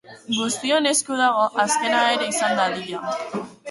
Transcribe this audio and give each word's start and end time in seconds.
Guztion 0.37 0.91
esku 0.93 1.19
dago 1.21 1.45
azkena 1.67 2.03
ere 2.17 2.35
izan 2.35 2.61
dadila. 2.65 3.17